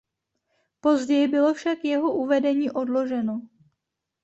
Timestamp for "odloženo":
2.71-3.41